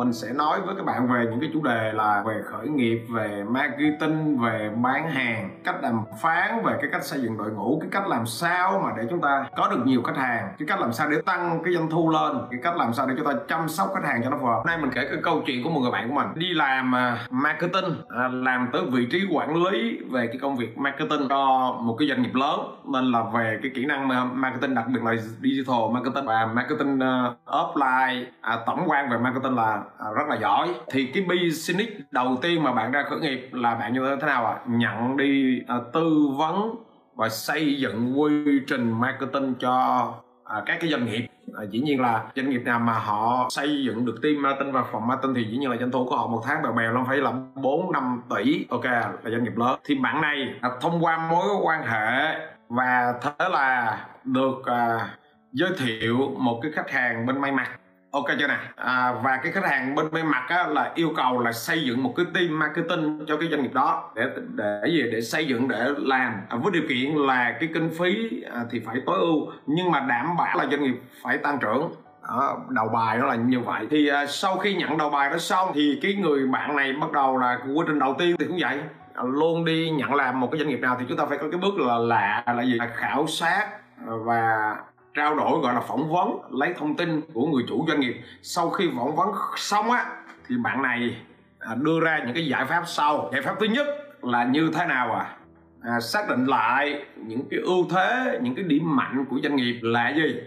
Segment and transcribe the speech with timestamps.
[0.00, 3.06] mình sẽ nói với các bạn về những cái chủ đề là về khởi nghiệp
[3.14, 7.78] về marketing về bán hàng cách đàm phán về cái cách xây dựng đội ngũ
[7.80, 10.80] cái cách làm sao mà để chúng ta có được nhiều khách hàng cái cách
[10.80, 13.32] làm sao để tăng cái doanh thu lên cái cách làm sao để chúng ta
[13.48, 14.56] chăm sóc khách hàng cho nó phù hợp.
[14.56, 16.26] Hôm nay mình kể cái câu chuyện của một người bạn của mình.
[16.34, 20.78] Đi làm à, marketing à, làm tới vị trí quản lý về cái công việc
[20.78, 22.60] marketing cho một cái doanh nghiệp lớn.
[22.84, 24.08] Nên là về cái kỹ năng
[24.40, 26.26] marketing đặc biệt là digital marketing.
[26.26, 30.68] Và marketing à, offline à, tổng quan về marketing là À, rất là giỏi.
[30.90, 34.46] Thì cái business đầu tiên mà bạn ra khởi nghiệp là bạn như thế nào
[34.46, 34.52] ạ?
[34.52, 34.60] À?
[34.66, 36.74] nhận đi uh, tư vấn
[37.14, 40.06] và xây dựng quy trình marketing cho
[40.44, 41.26] à, các cái doanh nghiệp.
[41.54, 44.84] À, dĩ nhiên là doanh nghiệp nào mà họ xây dựng được team marketing và
[44.92, 47.04] phòng marketing thì dĩ nhiên là doanh thu của họ một tháng bèo bèo nó
[47.08, 48.66] phải là 4 năm tỷ.
[48.70, 49.80] Ok là doanh nghiệp lớn.
[49.84, 55.08] Thì bạn này à, thông qua mối quan hệ và thế là được à,
[55.52, 57.80] giới thiệu một cái khách hàng bên may mặc
[58.10, 58.56] ok chưa nè?
[58.76, 62.02] À, và cái khách hàng bên bên mặt á, là yêu cầu là xây dựng
[62.02, 64.22] một cái team marketing cho cái doanh nghiệp đó để
[64.54, 65.02] để gì?
[65.12, 66.32] Để xây dựng để làm.
[66.48, 70.00] À, với điều kiện là cái kinh phí à, thì phải tối ưu nhưng mà
[70.00, 71.92] đảm bảo là doanh nghiệp phải tăng trưởng.
[72.28, 73.86] Đó, đầu bài nó là như vậy.
[73.90, 77.12] Thì à, sau khi nhận đầu bài đó xong thì cái người bạn này bắt
[77.12, 78.78] đầu là quá trình đầu tiên thì cũng vậy.
[79.14, 81.44] À, luôn đi nhận làm một cái doanh nghiệp nào thì chúng ta phải có
[81.50, 82.74] cái bước là lạ là gì?
[82.74, 83.68] Là khảo sát
[84.06, 84.76] và
[85.14, 88.20] trao đổi gọi là phỏng vấn lấy thông tin của người chủ doanh nghiệp.
[88.42, 90.04] Sau khi phỏng vấn xong á
[90.48, 91.16] thì bạn này
[91.58, 93.30] à, đưa ra những cái giải pháp sau.
[93.32, 93.86] Giải pháp thứ nhất
[94.22, 95.36] là như thế nào à,
[95.82, 99.78] à xác định lại những cái ưu thế những cái điểm mạnh của doanh nghiệp
[99.82, 100.40] là gì?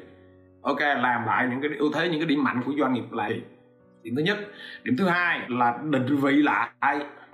[0.61, 3.29] Ok làm lại những cái ưu thế những cái điểm mạnh của doanh nghiệp là
[3.29, 3.41] gì?
[4.03, 4.37] Điểm thứ nhất.
[4.83, 6.69] Điểm thứ hai là định vị lại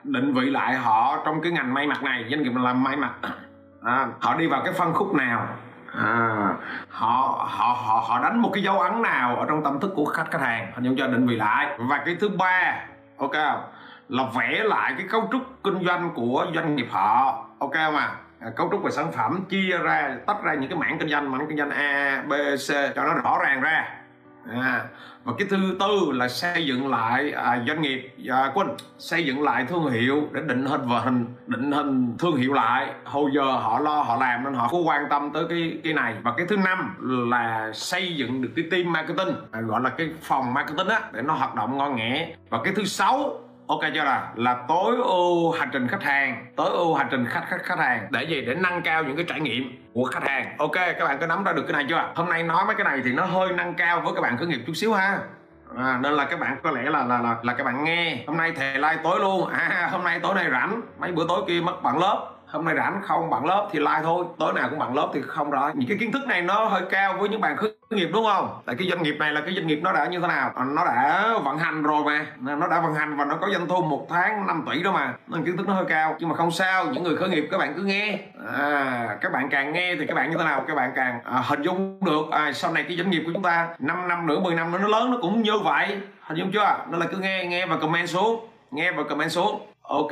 [0.04, 2.26] định vị lại họ trong cái ngành may mặc này.
[2.30, 3.14] Doanh nghiệp làm may mặc
[3.82, 5.58] à, họ đi vào cái phân khúc nào?
[6.00, 6.56] À,
[6.90, 10.06] họ họ họ họ đánh một cái dấu ấn nào ở trong tâm thức của
[10.06, 10.72] khách khách hàng?
[10.76, 11.68] Hình cho định vị lại.
[11.78, 12.76] Và cái thứ ba
[13.18, 13.36] ok
[14.10, 18.50] là vẽ lại cái cấu trúc kinh doanh của doanh nghiệp họ ok mà à,
[18.56, 21.48] cấu trúc về sản phẩm chia ra tách ra những cái mảng kinh doanh mảng
[21.48, 22.32] kinh doanh a b
[22.68, 23.99] c cho nó rõ ràng ra
[24.54, 24.86] à,
[25.24, 28.68] và cái thứ tư là xây dựng lại à, doanh nghiệp à, quên
[28.98, 32.88] xây dựng lại thương hiệu để định hình và hình định hình thương hiệu lại.
[33.04, 36.16] Hồi giờ họ lo họ làm nên họ có quan tâm tới cái cái này.
[36.24, 36.96] Và cái thứ năm
[37.30, 41.22] là xây dựng được cái team marketing à, gọi là cái phòng marketing á để
[41.22, 42.36] nó hoạt động ngon nghẻ.
[42.50, 46.70] Và cái thứ sáu ok chưa là là tối ưu hành trình khách hàng tối
[46.70, 48.08] ưu hành trình khách khách khách hàng.
[48.10, 48.42] Để gì?
[48.42, 50.56] Để nâng cao những cái trải nghiệm của khách hàng.
[50.58, 52.12] Ok các bạn có nắm ra được cái này chưa?
[52.16, 54.48] Hôm nay nói mấy cái này thì nó hơi nâng cao với các bạn khởi
[54.48, 55.20] nghiệp chút xíu ha.
[55.78, 58.24] À, nên là các bạn có lẽ là là là là các bạn nghe.
[58.28, 59.50] Hôm nay thề like tối luôn.
[59.50, 60.82] À hôm nay tối nay rảnh.
[61.00, 63.30] Mấy bữa tối kia mất bạn lớp hôm nay rảnh không?
[63.30, 64.26] Bằng lớp thì like thôi.
[64.40, 66.82] Tối nào cũng bằng lớp thì không rồi những cái kiến thức này nó hơi
[66.90, 68.62] cao với những bạn khởi nghiệp đúng không?
[68.66, 70.52] Tại cái doanh nghiệp này là cái doanh nghiệp nó đã như thế nào?
[70.56, 72.26] À, nó đã vận hành rồi mà.
[72.56, 75.14] Nó đã vận hành và nó có doanh thu một tháng 5 tỷ đó mà.
[75.28, 76.16] Nên kiến thức nó hơi cao.
[76.20, 76.86] Nhưng mà không sao.
[76.86, 78.20] Những người khởi nghiệp các bạn cứ nghe.
[78.58, 80.64] À, các bạn càng nghe thì các bạn như thế nào?
[80.68, 82.32] Các bạn càng à, hình dung được.
[82.32, 84.78] À, sau này cái doanh nghiệp của chúng ta 5 năm nữa 10 năm nữa
[84.82, 85.98] nó lớn nó cũng như vậy.
[86.22, 86.86] Hình dung chưa?
[86.90, 88.48] Nên là cứ nghe nghe và comment xuống.
[88.72, 89.68] Nghe và comment xuống.
[89.82, 90.12] Ok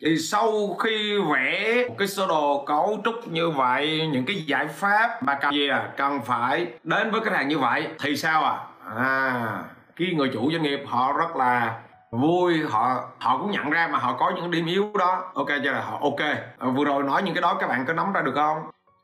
[0.00, 4.66] thì sau khi vẽ một cái sơ đồ cấu trúc như vậy, những cái giải
[4.68, 5.88] pháp mà cần gì à?
[5.96, 8.56] Cần phải đến với khách hàng như vậy thì sao à?
[8.96, 9.64] À
[9.98, 13.98] khi người chủ doanh nghiệp họ rất là vui, họ họ cũng nhận ra mà
[13.98, 15.30] họ có những điểm yếu đó.
[15.34, 15.72] Ok chưa?
[15.72, 16.28] Là họ ok.
[16.58, 18.56] Ờ, vừa rồi nói những cái đó các bạn có nắm ra được không?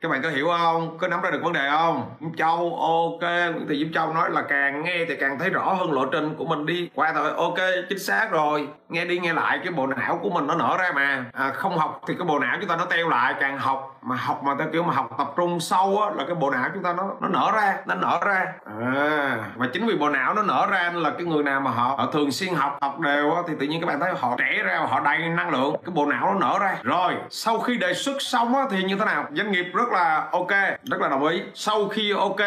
[0.04, 0.98] Các bạn có hiểu không?
[0.98, 2.10] Có nắm ra được vấn đề không?
[2.36, 3.30] Châu ok.
[3.68, 6.44] Thì diễm châu nói là càng nghe thì càng thấy rõ hơn lộ trình của
[6.44, 6.88] mình đi.
[6.94, 8.68] Qua thôi ok chính xác rồi.
[8.88, 11.24] Nghe đi nghe lại cái bộ não của mình nó nở ra mà.
[11.32, 14.16] À, không học thì cái bộ não chúng ta nó teo lại càng học mà
[14.16, 16.82] học mà theo kiểu mà học tập trung sâu á là cái bộ não chúng
[16.82, 18.46] ta nó nó nở ra nó nở ra.
[18.80, 21.70] À, và chính vì bộ não nó nở ra nên là cái người nào mà
[21.70, 24.34] họ, họ thường xuyên học học đều á thì tự nhiên các bạn thấy họ
[24.38, 26.76] trẻ ra họ đầy năng lượng cái bộ não nó nở ra.
[26.82, 29.24] Rồi sau khi đề xuất xong á thì như thế nào?
[29.32, 30.52] Doanh nghiệp rất là ok
[30.84, 31.42] rất là đồng ý.
[31.54, 32.40] Sau khi ok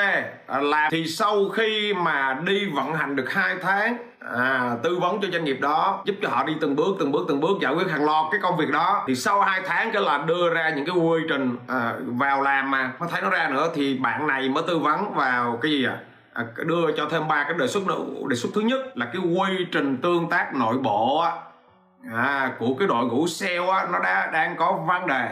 [0.47, 5.21] à, là thì sau khi mà đi vận hành được hai tháng à, tư vấn
[5.21, 7.73] cho doanh nghiệp đó giúp cho họ đi từng bước từng bước từng bước giải
[7.73, 9.03] quyết hàng loạt cái công việc đó.
[9.07, 12.71] Thì sau hai tháng cái là đưa ra những cái quy trình à, vào làm
[12.71, 12.91] mà.
[12.99, 15.97] Có thấy nó ra nữa thì bạn này mới tư vấn vào cái gì à
[16.37, 17.95] À, đưa cho thêm ba cái đề xuất nữa.
[18.27, 21.23] Đề xuất thứ nhất là cái quy trình tương tác nội bộ
[22.13, 25.29] à, của cái đội ngũ sale á, nó đã đang có vấn đề.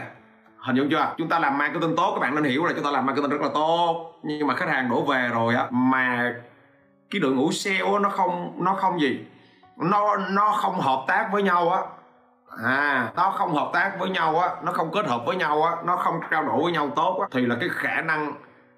[0.58, 1.14] Hình dung chưa?
[1.18, 3.40] Chúng ta làm marketing tốt các bạn nên hiểu là chúng ta làm marketing rất
[3.40, 4.12] là tốt.
[4.22, 6.34] Nhưng mà khách hàng đổ về rồi á mà
[7.10, 9.24] cái đội ngũ sale nó không nó không gì.
[9.76, 11.82] Nó nó không hợp tác với nhau á.
[12.64, 15.72] À nó không hợp tác với nhau á nó không kết hợp với nhau á
[15.84, 18.32] nó không trao đổi với nhau tốt á thì là cái khả năng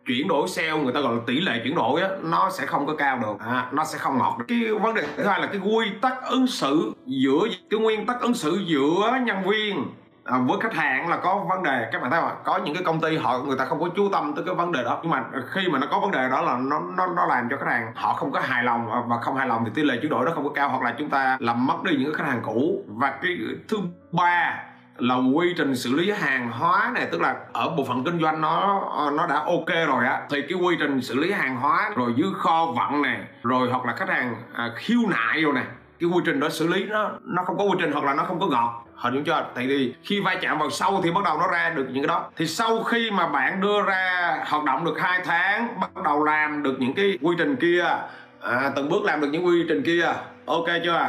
[0.07, 2.87] chuyển đổi sale người ta gọi là tỷ lệ chuyển đổi á nó sẽ không
[2.87, 3.35] có cao được.
[3.41, 6.25] À, nó sẽ không ngọt được cái vấn đề thứ hai là cái quy tắc
[6.25, 7.41] ứng xử giữa
[7.71, 9.87] cái nguyên tắc ứng xử giữa nhân viên
[10.29, 12.85] à, với khách hàng là có vấn đề các bạn thấy không có những cái
[12.85, 14.99] công ty họ người ta không có chú tâm tới cái vấn đề đó.
[15.03, 17.57] Nhưng mà khi mà nó có vấn đề đó là nó nó nó làm cho
[17.57, 20.11] khách hàng họ không có hài lòng và không hài lòng thì tỷ lệ chuyển
[20.11, 22.31] đổi nó không có cao hoặc là chúng ta làm mất đi những cái khách
[22.33, 22.85] hàng cũ.
[22.87, 23.37] Và cái
[23.69, 23.79] thứ
[24.13, 24.65] ba
[24.99, 28.41] là quy trình xử lý hàng hóa này tức là ở bộ phận kinh doanh
[28.41, 28.83] nó
[29.17, 32.31] nó đã ok rồi á thì cái quy trình xử lý hàng hóa rồi dưới
[32.39, 35.65] kho vận này rồi hoặc là khách hàng à, khiếu nại rồi này
[36.00, 38.25] cái quy trình đó xử lý nó nó không có quy trình hoặc là nó
[38.25, 38.85] không có ngọt.
[38.95, 41.71] Hình dung chưa tại vì khi va chạm vào sâu thì bắt đầu nó ra
[41.71, 42.31] được những cái đó.
[42.37, 46.62] Thì sau khi mà bạn đưa ra hoạt động được hai tháng bắt đầu làm
[46.62, 47.85] được những cái quy trình kia
[48.41, 50.12] à, từng bước làm được những quy trình kia
[50.47, 51.09] ok chưa?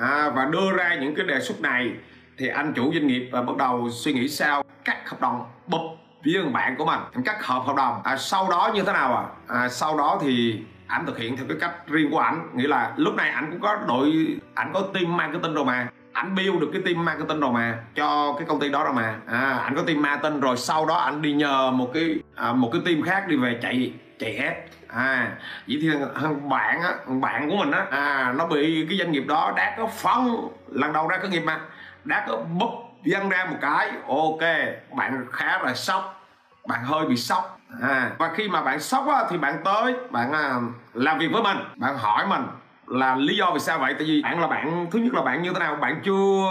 [0.00, 1.92] À, và đưa ra những cái đề xuất này
[2.38, 5.80] thì anh chủ doanh nghiệp và bắt đầu suy nghĩ sao cắt hợp đồng bụp
[6.24, 7.24] với bạn của mình.
[7.24, 8.00] Cắt hợp hợp đồng.
[8.04, 9.24] À, sau đó như thế nào à?
[9.62, 12.48] à sau đó thì ảnh thực hiện theo cái cách riêng của ảnh.
[12.54, 15.88] Nghĩa là lúc này ảnh cũng có đội ảnh có team marketing rồi mà.
[16.12, 19.16] Ảnh build được cái team marketing rồi mà cho cái công ty đó rồi mà.
[19.26, 22.70] À ảnh có team marketing rồi sau đó ảnh đi nhờ một cái à, một
[22.72, 25.36] cái team khác đi về chạy chạy ép à
[25.68, 25.90] vậy thì
[26.20, 29.74] thằng bạn á bạn của mình á à nó bị cái doanh nghiệp đó đã
[29.78, 31.60] có phân lần đầu ra khởi nghiệp mà
[32.04, 32.70] đã có búp
[33.04, 33.90] văng ra một cái.
[34.08, 34.40] Ok
[34.96, 36.24] bạn khá là sốc
[36.68, 38.10] bạn hơi bị sốc à.
[38.18, 40.54] Và khi mà bạn sốc á, thì bạn tới bạn à,
[40.94, 41.56] làm việc với mình.
[41.76, 42.42] Bạn hỏi mình
[42.86, 43.94] là lý do vì sao vậy?
[43.94, 45.76] Tại vì bạn là bạn thứ nhất là bạn như thế nào?
[45.76, 46.50] Bạn chưa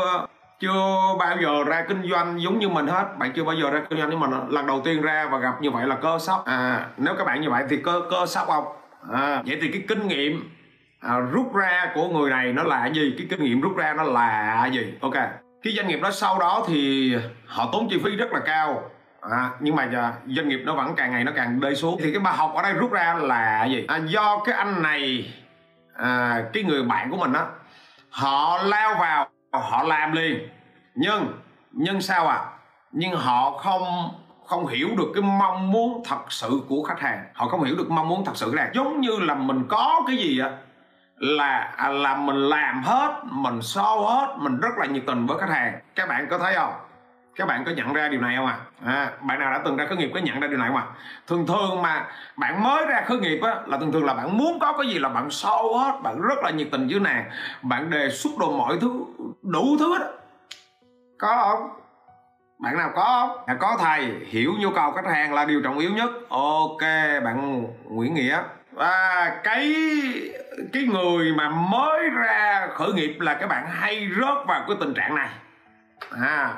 [0.59, 3.05] chưa bao giờ ra kinh doanh giống như mình hết.
[3.17, 4.31] Bạn chưa bao giờ ra kinh doanh như mình.
[4.49, 6.45] Lần đầu tiên ra và gặp như vậy là cơ sốc.
[6.45, 8.65] À nếu các bạn như vậy thì cơ cơ sốc không?
[9.13, 10.49] À, vậy thì cái kinh nghiệm
[10.99, 13.15] à, rút ra của người này nó là gì?
[13.17, 14.93] Cái kinh nghiệm rút ra nó là gì?
[15.01, 15.13] Ok.
[15.63, 17.15] Cái doanh nghiệp đó sau đó thì
[17.45, 18.89] họ tốn chi phí rất là cao
[19.31, 21.97] à, nhưng mà giờ doanh nghiệp nó vẫn càng ngày nó càng đi xuống.
[21.99, 23.85] Thì cái bài học ở đây rút ra là gì?
[23.87, 25.33] À, do cái anh này
[25.97, 27.45] à, cái người bạn của mình á
[28.09, 30.49] họ lao vào họ làm liền.
[30.95, 31.33] Nhưng
[31.71, 32.39] nhưng sao à?
[32.91, 34.09] Nhưng họ không
[34.45, 37.25] không hiểu được cái mong muốn thật sự của khách hàng.
[37.33, 38.71] Họ không hiểu được mong muốn thật sự khách hàng.
[38.75, 40.51] Giống như là mình có cái gì á
[41.17, 45.37] là à, là mình làm hết mình so hết mình rất là nhiệt tình với
[45.37, 45.79] khách hàng.
[45.95, 46.73] Các bạn có thấy không?
[47.37, 48.57] Các bạn có nhận ra điều này không à?
[48.85, 50.85] à bạn nào đã từng ra khởi nghiệp có nhận ra điều này không à
[51.27, 52.07] thường thường mà
[52.37, 54.99] bạn mới ra khởi nghiệp á là thường thường là bạn muốn có cái gì
[54.99, 57.29] là bạn sâu hết bạn rất là nhiệt tình dưới nàng.
[57.61, 59.05] Bạn đề xuất đồ mọi thứ
[59.41, 60.11] đủ thứ hết
[61.17, 61.69] có không?
[62.59, 63.45] Bạn nào có không?
[63.45, 66.09] À, có thầy hiểu nhu cầu khách hàng là điều trọng yếu nhất.
[66.29, 66.81] Ok
[67.23, 68.41] bạn nguyễn nghĩa.
[68.71, 69.75] Và cái
[70.73, 74.93] cái người mà mới ra khởi nghiệp là các bạn hay rớt vào cái tình
[74.93, 75.29] trạng này.
[76.21, 76.53] À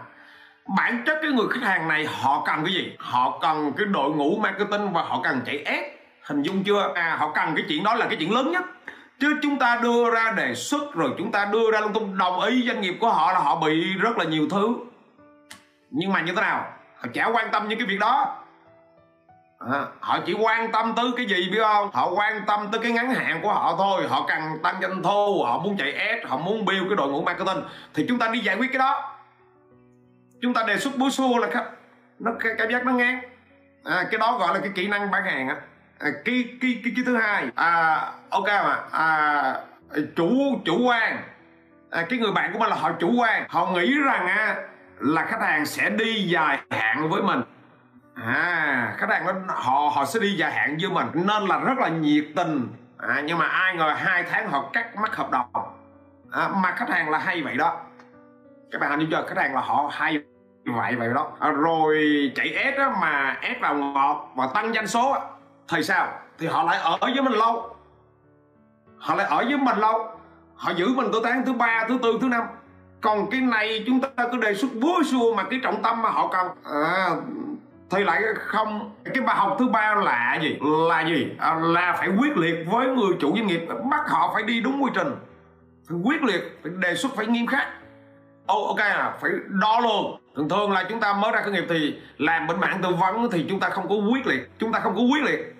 [0.78, 2.96] bản chất cái người khách hàng này họ cần cái gì?
[3.00, 5.86] Họ cần cái đội ngũ marketing và họ cần chạy ép
[6.24, 6.92] hình dung chưa?
[6.96, 8.62] À họ cần cái chuyện đó là cái chuyện lớn nhất.
[9.20, 12.42] Chứ chúng ta đưa ra đề xuất rồi chúng ta đưa ra lung tung đồng
[12.42, 14.76] ý doanh nghiệp của họ là họ bị rất là nhiều thứ.
[15.90, 16.66] Nhưng mà như thế nào?
[16.98, 18.36] Họ chả quan tâm những cái việc đó.
[19.72, 21.90] À, họ chỉ quan tâm tới cái gì biết không?
[21.94, 24.08] Họ quan tâm tới cái ngắn hạn của họ thôi.
[24.10, 27.22] Họ cần tăng doanh thu họ muốn chạy ad họ muốn build cái đội ngũ
[27.22, 27.64] marketing.
[27.94, 29.19] Thì chúng ta đi giải quyết cái đó
[30.42, 31.66] chúng ta đề xuất búa xua là khách
[32.20, 33.20] nó cảm giác nó ngang.
[33.84, 35.56] À, cái đó gọi là cái kỹ năng bán hàng á.
[36.00, 37.48] À, cái, cái cái cái thứ hai.
[37.56, 38.80] À, ok mà.
[38.92, 39.54] À,
[40.16, 41.18] chủ chủ quan.
[41.92, 43.46] À, cái người bạn của mình là họ chủ quan.
[43.50, 44.56] Họ nghĩ rằng á
[45.00, 47.42] là khách hàng sẽ đi dài hạn với mình.
[48.16, 51.08] À khách hàng nó họ họ sẽ đi dài hạn với mình.
[51.14, 52.68] Nên là rất là nhiệt tình.
[52.98, 55.46] À, nhưng mà ai ngờ hai tháng họ cắt mất hợp đồng.
[56.32, 57.82] À, mà khách hàng là hay vậy đó.
[58.72, 60.24] Các bạn hình dung cho khách hàng là họ hay
[60.66, 61.32] vậy vậy đó.
[61.40, 65.20] À, rồi chạy ép á mà ép vào ngọt và tăng doanh số á
[65.68, 66.08] thì sao?
[66.40, 67.76] Thì họ lại ở với mình lâu.
[68.98, 70.08] Họ lại ở với mình lâu.
[70.56, 72.44] Họ giữ mình tới tháng thứ ba thứ tư thứ năm.
[73.02, 76.10] Còn cái này chúng ta cứ đề xuất búa xua mà cái trọng tâm mà
[76.10, 76.48] họ cần.
[76.84, 77.10] À,
[77.90, 78.92] thì lại không.
[79.06, 80.60] Cái bài học thứ ba là gì?
[80.90, 81.32] Là gì?
[81.40, 83.68] À, là phải quyết liệt với người chủ doanh nghiệp.
[83.92, 85.16] Bắt họ phải đi đúng quy trình.
[85.90, 87.68] Phải quyết liệt phải đề xuất phải nghiêm khắc
[88.54, 91.66] oh, ok à phải đo luôn thường thường là chúng ta mới ra khởi nghiệp
[91.70, 94.80] thì làm bên mạng tư vấn thì chúng ta không có quyết liệt chúng ta
[94.80, 95.56] không có quyết liệt.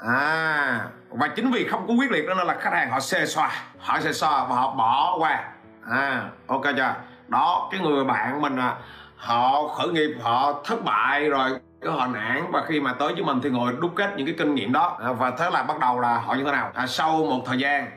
[0.00, 3.26] À và chính vì không có quyết liệt đó nên là khách hàng họ xê
[3.26, 5.44] xoa họ xê xoa và họ bỏ qua.
[5.90, 6.94] À ok chưa?
[7.28, 8.76] Đó cái người bạn mình à
[9.16, 13.22] họ khởi nghiệp họ thất bại rồi cái họ nản và khi mà tới với
[13.22, 14.98] mình thì ngồi đúc kết những cái kinh nghiệm đó.
[15.00, 16.70] À, và thế là bắt đầu là họ như thế nào?
[16.74, 17.90] À, sau một thời gian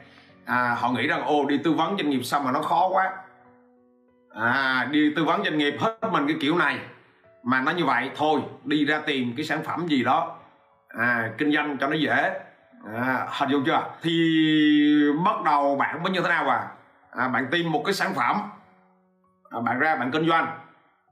[0.46, 3.12] à, họ nghĩ rằng ô đi tư vấn doanh nghiệp xong mà nó khó quá
[4.36, 6.80] à đi tư vấn doanh nghiệp hết mình cái kiểu này.
[7.44, 10.38] Mà nó như vậy thôi đi ra tìm cái sản phẩm gì đó
[10.88, 12.40] à, kinh doanh cho nó dễ.
[12.96, 13.84] À, hình dung chưa?
[14.02, 14.14] Thì
[15.26, 16.68] bắt đầu bạn mới như thế nào à,
[17.12, 18.42] à bạn tìm một cái sản phẩm
[19.50, 20.48] à, bạn ra bạn kinh doanh.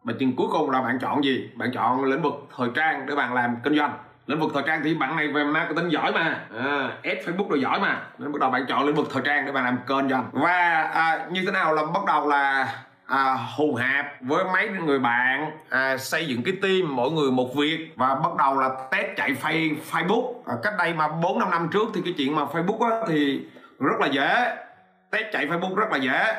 [0.04, 1.50] Mà chừng cuối cùng là bạn chọn gì?
[1.56, 3.98] Bạn chọn lĩnh vực thời trang để bạn làm kinh doanh.
[4.26, 6.46] Lĩnh vực thời trang thì bạn này về marketing giỏi mà.
[6.64, 8.02] À, ad facebook rồi giỏi mà.
[8.18, 10.30] Nên bắt đầu bạn chọn lĩnh vực thời trang để bạn làm kinh doanh.
[10.32, 12.68] Và à, như thế nào là bắt đầu là
[13.10, 17.56] à, hù hạp với mấy người bạn à, xây dựng cái team mỗi người một
[17.56, 17.94] việc.
[17.96, 20.34] Và bắt đầu là test chạy phay Facebook.
[20.46, 23.46] À, cách đây mà bốn năm năm trước thì cái chuyện mà Facebook á, thì
[23.80, 24.56] rất là dễ.
[25.12, 26.36] Test chạy Facebook rất là dễ.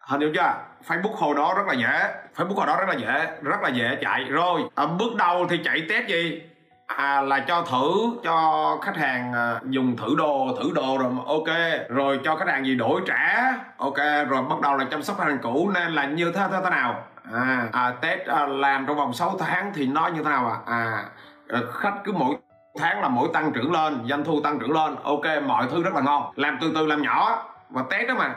[0.00, 0.54] Hình hiểu chưa?
[0.86, 2.14] Facebook hồi đó rất là dễ.
[2.36, 4.24] Facebook hồi đó rất là dễ rất là dễ chạy.
[4.24, 6.42] Rồi à, bước đầu thì chạy test gì?
[6.86, 11.56] À, là cho thử cho khách hàng à, dùng thử đồ thử đồ rồi ok.
[11.88, 13.96] Rồi cho khách hàng gì đổi trả ok.
[14.28, 16.70] Rồi bắt đầu là chăm sóc khách hàng cũ nên là như thế thế, thế
[16.70, 17.04] nào?
[17.32, 20.56] À, à test à, làm trong vòng 6 tháng thì nó như thế nào à
[20.66, 21.04] à
[21.72, 22.36] khách cứ mỗi
[22.78, 25.94] tháng là mỗi tăng trưởng lên doanh thu tăng trưởng lên ok mọi thứ rất
[25.94, 26.32] là ngon.
[26.36, 27.44] Làm từ từ làm nhỏ.
[27.70, 28.34] Và test đó mà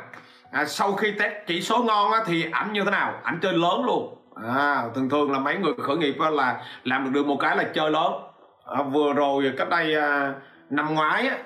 [0.52, 3.14] à, sau khi test chỉ số ngon á, thì ảnh như thế nào?
[3.24, 4.18] Ảnh chơi lớn luôn.
[4.56, 7.64] À, thường thường là mấy người khởi nghiệp là làm được được một cái là
[7.64, 8.14] chơi lớn
[8.68, 10.34] à, vừa rồi cách đây à,
[10.70, 11.38] năm ngoái á,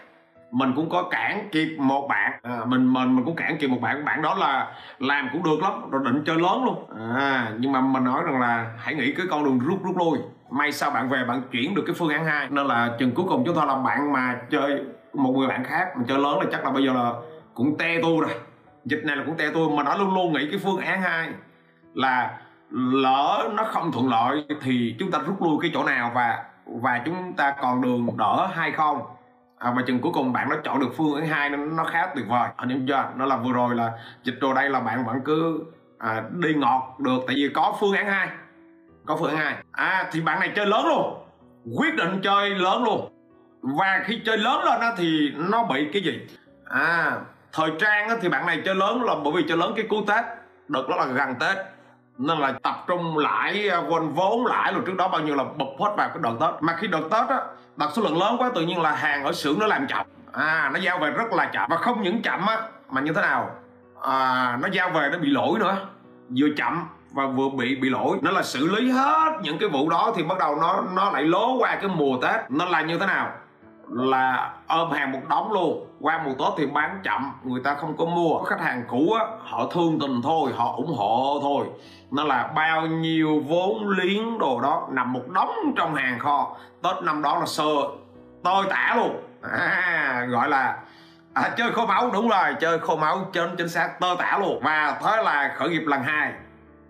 [0.52, 2.32] mình cũng có cản kịp một bạn.
[2.44, 4.06] À, mình mình mình cũng cản kịp một bạn.
[4.06, 4.68] Bạn đó là
[5.00, 6.86] làm cũng được lắm rồi định chơi lớn luôn.
[7.16, 10.20] À, nhưng mà mình nói rằng là hãy nghĩ cái con đường rút rút lui.
[10.50, 12.48] May sao bạn về bạn chuyển được cái phương án hai.
[12.50, 15.88] Nên là chừng cuối cùng chúng ta là bạn mà chơi một người bạn khác
[15.98, 17.12] mình chơi lớn là chắc là bây giờ là
[17.54, 18.32] cũng te tu rồi.
[18.86, 21.30] Dịch này là cũng te tu mà nó luôn luôn nghĩ cái phương án hai
[21.94, 22.38] là
[22.72, 26.12] lỡ nó không thuận lợi thì chúng ta rút lui cái chỗ nào.
[26.16, 26.44] Và
[26.82, 29.02] và chúng ta còn đường đỡ hay không.
[29.58, 32.08] À, và chừng cuối cùng bạn nó chọn được phương án hai nên nó khá
[32.16, 32.50] tuyệt vời.
[32.56, 33.92] Anh em chưa nó là vừa rồi là
[34.24, 35.64] dịch đồ đây là bạn vẫn cứ
[36.00, 38.30] à, đi ngọt được tại vì có phương án hai.
[39.06, 39.56] Có phương án hai.
[39.72, 41.26] À thì bạn này chơi lớn luôn.
[41.78, 43.12] Quyết định chơi lớn luôn.
[43.62, 46.28] Và khi chơi lớn lên á thì nó bị cái gì?
[46.66, 47.12] À
[47.54, 50.02] thời trang á thì bạn này chơi lớn là bởi vì chơi lớn cái cú
[50.08, 50.26] tết.
[50.68, 51.58] Đợt đó là gần tết
[52.22, 55.44] nên là tập trung lãi, à, quên vốn lãi rồi trước đó bao nhiêu là
[55.44, 56.50] bụp hết vào cái đợt tết.
[56.62, 57.38] Mà khi đợt tết á
[57.76, 60.06] đặt số lượng lớn quá tự nhiên là hàng ở xưởng nó làm chậm.
[60.32, 61.70] À nó giao về rất là chậm.
[61.70, 62.58] Và không những chậm á
[62.90, 63.50] mà như thế nào?
[64.02, 65.76] À, nó giao về nó bị lỗi nữa.
[66.38, 68.18] Vừa chậm và vừa bị bị lỗi.
[68.22, 71.24] Nó là xử lý hết những cái vụ đó thì bắt đầu nó nó lại
[71.24, 72.36] lố qua cái mùa tết.
[72.50, 73.32] Nó là như thế nào?
[73.92, 75.88] Là ôm hàng một đống luôn.
[76.00, 78.44] Qua mùa tết thì bán chậm người ta không có mua.
[78.44, 81.66] Khách hàng cũ á họ thương tình thôi họ ủng hộ thôi.
[82.12, 86.58] Nó là bao nhiêu vốn liếng đồ đó nằm một đống trong hàng kho.
[86.84, 87.74] Tết năm đó là sơ
[88.44, 89.24] tôi tả luôn.
[89.52, 90.78] À, gọi là
[91.34, 94.60] à, chơi khô máu đúng rồi chơi khô máu trên chính xác tơ tả luôn.
[94.64, 96.34] Và thế là khởi nghiệp lần hai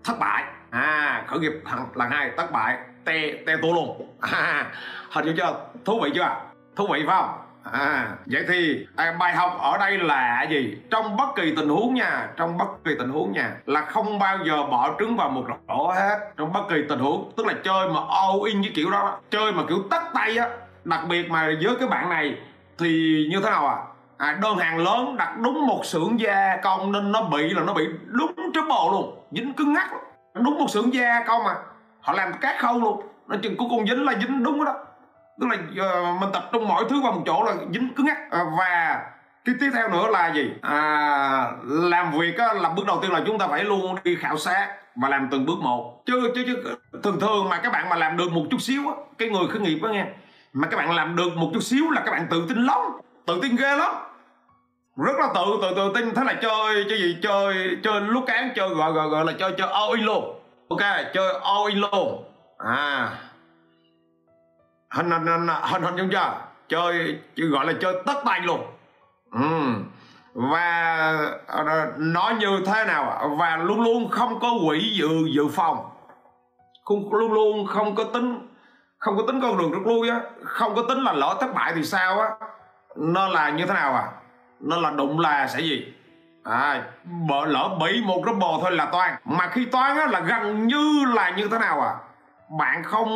[0.04, 0.44] thất bại.
[0.70, 1.52] À khởi nghiệp
[1.94, 4.16] lần hai thất bại te te tua luôn.
[4.20, 4.66] À,
[5.10, 5.54] hình như chưa
[5.84, 6.36] thú vị chưa
[6.76, 7.30] thú vị phải không?
[7.72, 10.76] À vậy thì à, bài học ở đây là gì?
[10.90, 14.38] Trong bất kỳ tình huống nha trong bất kỳ tình huống nha là không bao
[14.46, 16.18] giờ bỏ trứng vào một rổ hết.
[16.36, 19.52] Trong bất kỳ tình huống tức là chơi mà all in với kiểu đó chơi
[19.52, 20.48] mà kiểu tắt tay á
[20.84, 22.36] đặc biệt mà với cái bạn này
[22.78, 22.88] thì
[23.30, 23.76] như thế nào à?
[24.18, 27.74] À, đơn hàng lớn đặt đúng một xưởng gia công nên nó bị là nó
[27.74, 29.24] bị đúng trước bộ luôn.
[29.30, 29.90] Dính cứng ngắc
[30.34, 31.54] đúng một xưởng gia công mà.
[32.00, 33.02] Họ làm các khâu luôn.
[33.26, 34.74] Nó chừng cuối cùng dính là dính đúng đó
[35.42, 38.18] tức là uh, mình tập trung mọi thứ vào một chỗ là dính cứng ngắc.
[38.26, 39.02] Uh, và
[39.44, 40.50] cái tiếp theo nữa là gì?
[40.62, 44.38] À, làm việc á, là bước đầu tiên là chúng ta phải luôn đi khảo
[44.38, 46.02] sát và làm từng bước một.
[46.06, 48.94] Chứ chứ chứ thường thường mà các bạn mà làm được một chút xíu á,
[49.18, 50.04] cái người khởi nghiệp á nghe
[50.52, 52.78] mà các bạn làm được một chút xíu là các bạn tự tin lắm
[53.26, 53.94] tự tin ghê lắm.
[54.96, 56.14] Rất là tự tự tự tin.
[56.14, 57.16] Thế là chơi chơi gì?
[57.22, 60.40] Chơi chơi lúc cán chơi gọi gọi gọi là chơi chơi all in luôn.
[60.68, 60.80] Ok
[61.14, 62.24] chơi all in luôn.
[62.58, 63.10] À
[64.92, 66.34] hình hình hình hình hình chưa?
[66.68, 68.60] Chơi gọi là chơi tất tay luôn.
[69.32, 69.40] Ừ.
[70.34, 70.70] và
[71.46, 75.90] ờ, ờ, nó như thế nào và luôn luôn không có quỹ dự dự phòng.
[76.84, 78.48] Không luôn luôn không có tính,
[78.98, 80.20] không có tính con đường rút lui á.
[80.44, 82.28] Không có tính là lỡ thất bại thì sao á.
[82.96, 84.08] Nó là như thế nào à
[84.62, 85.92] nó là đụng là sẽ gì?
[86.44, 86.82] À
[87.28, 90.66] bỡ, lỡ bị một cái bò thôi là toan mà khi toan á là gần
[90.66, 91.94] như là như thế nào à
[92.58, 93.08] bạn không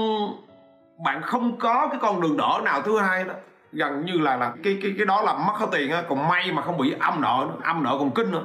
[1.05, 3.35] bạn không có cái con đường đỡ nào thứ hai đó.
[3.73, 6.03] Gần như là là cái cái cái đó là mất hết tiền á.
[6.09, 8.43] Còn may mà không bị âm nợ nữa âm nợ còn kinh nữa.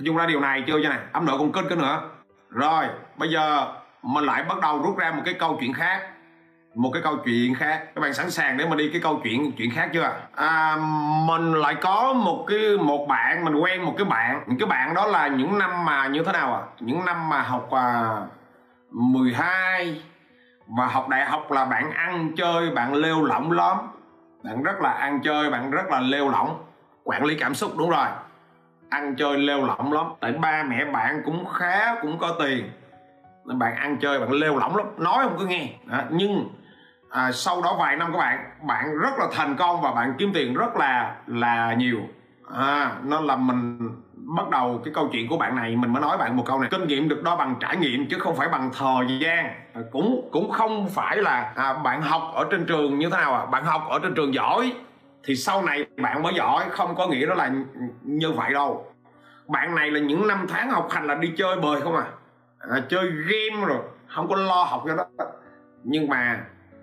[0.00, 2.02] Dùng ra điều này chưa cho này âm nợ còn kinh cái nữa
[2.50, 2.84] rồi
[3.16, 3.66] bây giờ
[4.02, 6.02] mình lại bắt đầu rút ra một cái câu chuyện khác.
[6.74, 7.82] Một cái câu chuyện khác.
[7.94, 10.76] Các bạn sẵn sàng để mà đi cái câu chuyện chuyện khác chưa à,
[11.26, 14.42] mình lại có một cái một bạn mình quen một cái bạn.
[14.46, 17.42] Những cái bạn đó là những năm mà như thế nào à những năm mà
[17.42, 18.16] học à,
[18.90, 20.02] 12
[20.76, 23.76] và học đại học là bạn ăn chơi bạn lêu lỏng lắm.
[24.44, 26.64] Bạn rất là ăn chơi bạn rất là lêu lỏng.
[27.04, 28.06] Quản lý cảm xúc đúng rồi.
[28.88, 30.06] Ăn chơi lêu lỏng lắm.
[30.20, 32.70] Tại ba mẹ bạn cũng khá cũng có tiền.
[33.44, 34.86] Nên bạn ăn chơi bạn lêu lỏng lắm.
[34.98, 35.68] Nói không có nghe.
[35.90, 36.48] À, nhưng
[37.10, 40.30] à, sau đó vài năm các bạn bạn rất là thành công và bạn kiếm
[40.34, 42.00] tiền rất là là nhiều.
[42.56, 43.78] À, nên là mình
[44.36, 46.68] bắt đầu cái câu chuyện của bạn này mình mới nói bạn một câu này.
[46.70, 49.46] Kinh nghiệm được đo bằng trải nghiệm chứ không phải bằng thời gian.
[49.74, 53.34] À, cũng cũng không phải là à, bạn học ở trên trường như thế nào
[53.34, 53.46] à.
[53.46, 54.72] Bạn học ở trên trường giỏi
[55.24, 57.50] thì sau này bạn mới giỏi không có nghĩa đó là
[58.02, 58.92] như vậy đâu.
[59.48, 62.04] Bạn này là những năm tháng học hành là đi chơi bời không à,
[62.58, 65.04] à chơi game rồi không có lo học cho đó.
[65.84, 66.40] Nhưng mà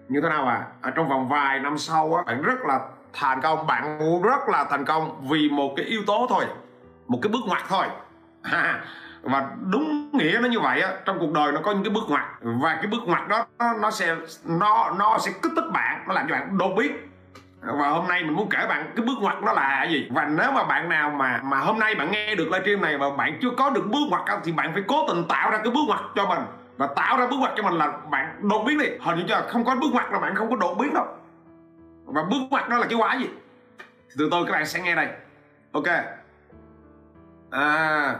[0.10, 2.80] như thế nào à à trong vòng vài năm sau á bạn rất là
[3.14, 3.68] thành công.
[3.68, 6.46] Bạn rất là thành công vì một cái yếu tố thôi
[7.08, 7.86] một cái bước ngoặt thôi.
[8.42, 8.82] À,
[9.22, 12.04] và đúng nghĩa nó như vậy á trong cuộc đời nó có những cái bước
[12.10, 12.24] ngoặt.
[12.42, 16.14] Và cái bước ngoặt đó nó, nó sẽ nó nó sẽ kích thích bạn nó
[16.14, 16.98] làm cho bạn đột biến.
[17.62, 20.08] Và hôm nay mình muốn kể bạn cái bước ngoặt đó là gì.
[20.12, 23.06] Và nếu mà bạn nào mà mà hôm nay bạn nghe được livestream này mà
[23.18, 25.84] bạn chưa có được bước ngoặt thì bạn phải cố tình tạo ra cái bước
[25.88, 26.40] ngoặt cho mình.
[26.78, 28.86] Và tạo ra bước ngoặt cho mình là bạn đột biến đi.
[29.02, 31.06] Hình như chưa không có bước ngoặt là bạn không có đột biến đâu.
[32.06, 33.30] Và bước ngoặt đó là cái quái gì?
[33.80, 35.08] Thì từ tôi các bạn sẽ nghe đây.
[35.72, 35.88] Ok
[37.52, 38.16] à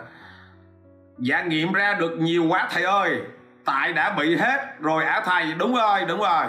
[1.18, 3.22] dạ nghiệm ra được nhiều quá thầy ơi.
[3.66, 5.54] Tại đã bị hết rồi á thầy.
[5.54, 6.46] Đúng rồi đúng rồi.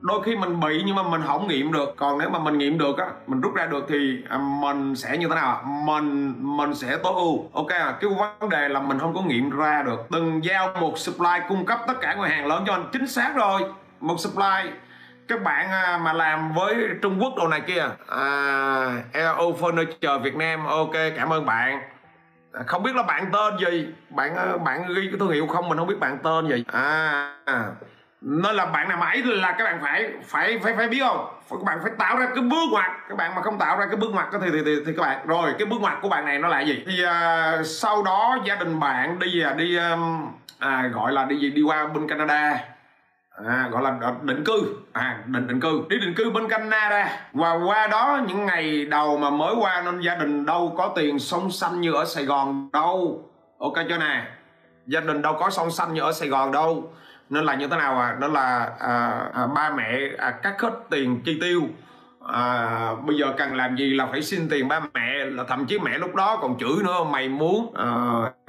[0.00, 1.94] Đôi khi mình bị nhưng mà mình không nghiệm được.
[1.96, 5.18] Còn nếu mà mình nghiệm được á mình rút ra được thì à, mình sẽ
[5.18, 5.62] như thế nào?
[5.64, 7.50] Mình mình sẽ tối ưu.
[7.52, 10.06] Ok à cái vấn đề là mình không có nghiệm ra được.
[10.12, 12.84] Từng giao một supply cung cấp tất cả người hàng lớn cho anh.
[12.92, 13.62] Chính xác rồi.
[14.00, 14.70] Một supply.
[15.28, 17.84] Các bạn à, mà làm với Trung Quốc đồ này kia.
[18.08, 18.22] À,
[19.12, 20.66] LO Furniture Việt Nam.
[20.66, 21.93] Ok cảm ơn bạn
[22.66, 23.86] không biết là bạn tên gì.
[24.10, 26.64] Bạn ờ, bạn ghi cái thương hiệu không mình không biết bạn tên gì.
[26.72, 27.64] À, à,
[28.20, 31.28] nên là bạn nào mà ấy là các bạn phải phải phải phải biết không?
[31.50, 32.90] Các bạn phải tạo ra cái bước ngoặt.
[33.08, 35.26] Các bạn mà không tạo ra cái bước ngoặt thì thì thì, thì các bạn
[35.26, 36.84] rồi cái bước ngoặt của bạn này nó là gì?
[36.86, 41.36] Thì uh, sau đó gia đình bạn đi à đi um, à, gọi là đi
[41.36, 41.50] gì?
[41.50, 42.58] Đi qua bên Canada
[43.46, 44.76] à, gọi là định cư.
[44.92, 45.82] À định định cư.
[45.88, 50.00] Đi định cư bên Canada và qua đó những ngày đầu mà mới qua nên
[50.00, 53.22] gia đình đâu có tiền sông xanh như ở Sài Gòn đâu.
[53.58, 54.26] Ok chưa nè?
[54.86, 56.92] Gia đình đâu có sông xanh như ở Sài Gòn đâu.
[57.30, 58.16] Nên là như thế nào à?
[58.20, 61.62] Đó là à, à, ba mẹ à, cắt hết tiền chi tiêu.
[62.32, 65.78] À, bây giờ cần làm gì là phải xin tiền ba mẹ là thậm chí
[65.78, 67.86] mẹ lúc đó còn chửi nữa mày muốn à,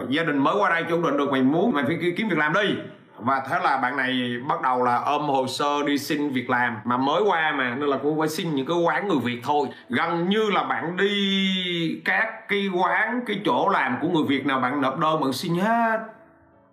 [0.09, 2.53] gia đình mới qua đây chưa định được mày muốn mày phải kiếm việc làm
[2.53, 2.75] đi
[3.17, 6.77] và thế là bạn này bắt đầu là ôm hồ sơ đi xin việc làm.
[6.83, 9.67] Mà mới qua mà nên là cũng phải xin những cái quán người việt thôi.
[9.89, 14.59] Gần như là bạn đi các cái quán cái chỗ làm của người việt nào
[14.59, 15.99] bạn nộp đơn bạn xin hết.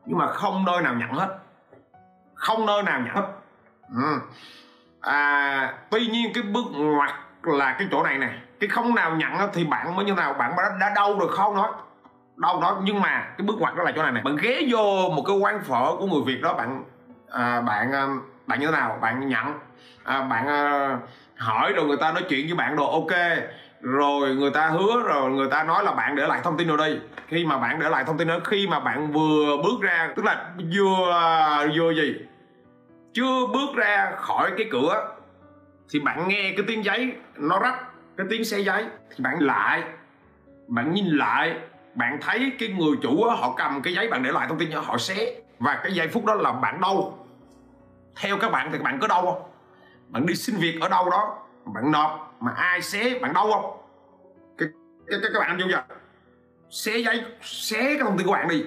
[0.06, 1.38] Nhưng mà không nơi nào nhận hết.
[2.34, 3.28] Không nơi nào nhận hết.
[3.94, 4.20] Ừ.
[5.00, 7.10] à, tuy nhiên cái bước ngoặt
[7.42, 10.34] là cái chỗ này này cái không nào nhận thì bạn mới như nào?
[10.34, 11.68] Bạn đã, đã đâu rồi không nói
[12.36, 15.10] đâu đó nhưng mà cái bước ngoặt đó là chỗ này này bạn ghé vô
[15.16, 16.84] một cái quán phở của người việt đó bạn
[17.30, 18.06] à, bạn à,
[18.46, 18.98] bạn như thế nào?
[19.00, 19.58] Bạn nhận
[20.04, 20.98] à, bạn à,
[21.36, 23.18] hỏi rồi người ta nói chuyện với bạn đồ ok.
[23.80, 26.88] Rồi người ta hứa rồi người ta nói là bạn để lại thông tin rồi
[26.88, 30.12] đi khi mà bạn để lại thông tin đó khi mà bạn vừa bước ra
[30.16, 31.12] tức là vừa
[31.76, 32.14] vừa gì?
[33.12, 35.08] Chưa bước ra khỏi cái cửa
[35.90, 37.76] thì bạn nghe cái tiếng giấy nó rách
[38.16, 39.82] cái tiếng xe giấy thì bạn lại
[40.68, 41.56] bạn nhìn lại
[41.94, 44.70] bạn thấy cái người chủ đó, họ cầm cái giấy bạn để lại thông tin
[44.72, 45.40] cho họ xé.
[45.58, 47.18] Và cái giây phút đó là bạn đâu?
[48.16, 49.42] Theo các bạn thì các bạn có đâu không?
[50.08, 53.76] Bạn đi xin việc ở đâu đó bạn nộp mà ai xé bạn đâu không?
[54.58, 54.68] Cái,
[55.06, 55.82] cái, cái các bạn vô giờ
[56.70, 58.64] xé giấy xé cái thông tin của bạn đi.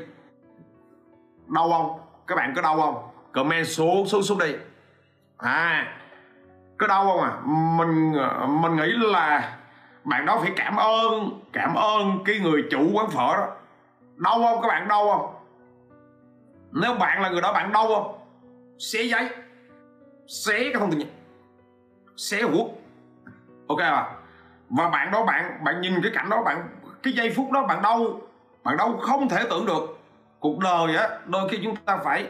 [1.47, 1.99] Đau không?
[2.27, 3.07] Các bạn có đau không?
[3.31, 4.55] Comment xuống xuống xuống đi.
[5.37, 5.97] À
[6.77, 7.37] có đau không à?
[7.77, 9.57] Mình ờ, mình nghĩ là
[10.05, 13.47] bạn đó phải cảm ơn cảm ơn cái người chủ quán phở đó.
[14.15, 14.61] Đau không?
[14.61, 15.35] Các bạn đau không?
[16.71, 18.19] Nếu bạn là người đó, bạn đau không?
[18.79, 19.29] Xé giấy,
[20.27, 21.07] xé cái thông tin
[22.17, 22.67] xé quốc
[23.67, 24.11] ok à?
[24.69, 26.67] Và bạn đó, bạn bạn nhìn cái cảnh đó, bạn,
[27.03, 28.21] cái giây phút đó, bạn đau
[28.63, 29.99] bạn đau không thể tưởng được.
[30.39, 32.27] Cuộc đời á, đôi khi chúng ta phải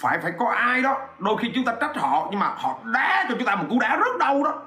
[0.00, 0.98] phải phải có ai đó.
[1.18, 3.78] Đôi khi chúng ta trách họ, nhưng mà họ đá cho chúng ta một cú
[3.80, 4.62] đá rất đau đó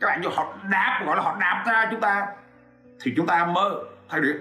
[0.00, 2.26] các bạn vô họ đạp gọi là họ đạp ra chúng ta.
[3.02, 4.34] Thì chúng ta mơ, thay đổi.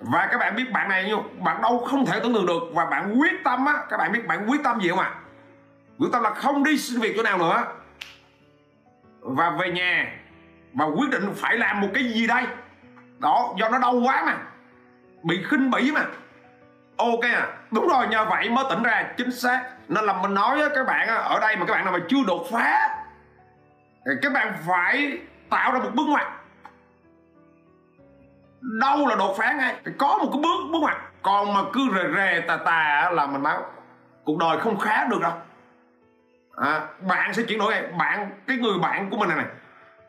[0.00, 2.62] Và các bạn biết bạn này như bạn đâu không thể tưởng tượng được.
[2.72, 5.10] Và bạn quyết tâm á, các bạn biết bạn quyết tâm gì không ạ?
[5.14, 5.18] À?
[5.98, 7.64] quyết tâm là không đi xin việc chỗ nào nữa.
[9.20, 10.12] Và về nhà
[10.72, 12.44] và quyết định phải làm một cái gì đây?
[13.18, 14.36] Đó, do nó đau quá mà.
[15.22, 16.04] Bị khinh bỉ mà.
[16.96, 19.64] Ok à đúng rồi, nhờ vậy mới tỉnh ra, chính xác.
[19.88, 22.24] Nên là mình nói với các bạn ở đây mà các bạn nào mà chưa
[22.26, 22.88] đột phá
[24.04, 25.18] các bạn phải
[25.50, 26.26] tạo ra một bước ngoặt.
[28.60, 30.96] Đâu là đột phá ngay phải có một cái bước bước ngoặt.
[31.22, 33.58] Còn mà cứ rề rề tà tà là mình nói
[34.24, 35.32] cuộc đời không khá được đâu.
[36.56, 37.82] À, bạn sẽ chuyển đổi ngay.
[37.98, 39.46] Bạn cái người bạn của mình này này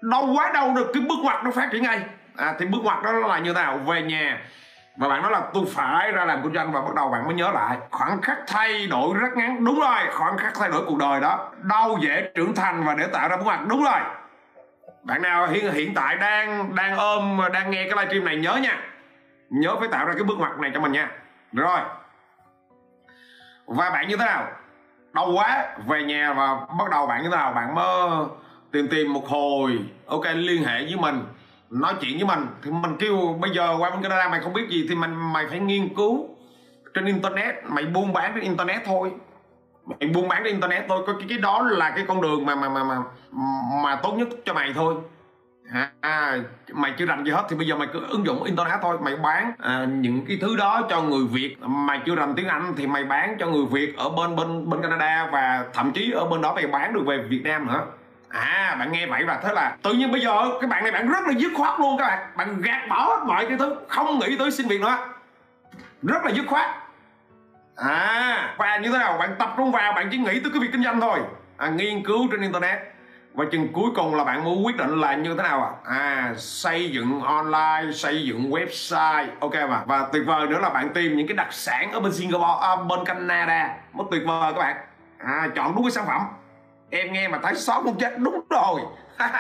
[0.02, 2.04] đâu quá đâu được cái bước ngoặt nó phát triển ngay.
[2.36, 3.78] À, thì bước ngoặt đó là như thế nào?
[3.78, 4.42] Về nhà
[4.98, 7.34] và bạn nói là tôi phải ra làm kinh doanh và bắt đầu bạn mới
[7.34, 7.78] nhớ lại.
[7.92, 9.66] Khoảng khắc thay đổi rất ngắn.
[9.66, 11.52] Đúng rồi, khoảng khắc thay đổi cuộc đời đó.
[11.62, 14.00] Đâu dễ trưởng thành và để tạo ra bước ngoặt đúng rồi.
[15.04, 18.78] Bạn nào hiện hiện tại đang đang ôm, đang nghe cái livestream này nhớ nha.
[19.50, 21.10] Nhớ phải tạo ra cái bước ngoặt này cho mình nha.
[21.54, 21.80] Rồi.
[23.66, 24.48] Và bạn như thế nào?
[25.14, 25.66] Đau quá.
[25.88, 27.54] Về nhà và bắt đầu bạn như thế nào?
[27.54, 28.10] Bạn mới
[28.72, 29.80] tìm tìm một hồi.
[30.08, 31.24] Ok, liên hệ với mình
[31.74, 34.70] nói chuyện với mình thì mình kêu bây giờ qua bên Canada mày không biết
[34.70, 36.30] gì thì mình mày phải nghiên cứu
[36.94, 39.12] trên internet mày buôn bán trên internet thôi.
[39.86, 42.70] Mày buôn bán trên internet thôi cái cái đó là cái con đường mà mà
[42.70, 42.98] mà mà
[43.84, 44.96] mà tốt nhất cho mày thôi.
[45.72, 46.38] À, à,
[46.74, 48.98] mày chưa rành gì hết thì bây giờ mày cứ ứng dụng internet thôi.
[49.02, 51.58] Mày bán à, những cái thứ đó cho người việt.
[51.60, 54.82] Mày chưa rành tiếng anh thì mày bán cho người việt ở bên bên bên
[54.82, 57.86] canada và thậm chí ở bên đó mày bán được về việt nam nữa
[58.34, 61.10] à bạn nghe vậy và thế là tự nhiên bây giờ cái bạn này bạn
[61.10, 62.20] rất là dứt khoát luôn các bạn.
[62.36, 64.98] Bạn gạt bỏ hết mọi cái thứ không nghĩ tới xin việc nữa.
[66.02, 66.70] Rất là dứt khoát.
[67.76, 69.18] À và như thế nào?
[69.18, 71.20] Bạn tập trung vào bạn chỉ nghĩ tới cái việc kinh doanh thôi.
[71.58, 72.80] À, nghiên cứu trên internet.
[73.34, 76.34] Và chừng cuối cùng là bạn muốn quyết định là như thế nào à à
[76.38, 79.28] xây dựng online xây dựng website.
[79.40, 79.82] Ok mà.
[79.86, 82.76] Và tuyệt vời nữa là bạn tìm những cái đặc sản ở bên Singapore à,
[82.76, 83.76] bên Canada.
[83.94, 84.76] Mất tuyệt vời các bạn.
[85.18, 86.22] À, chọn đúng cái sản phẩm
[86.94, 88.82] em nghe mà thấy xót muốn chết đúng rồi.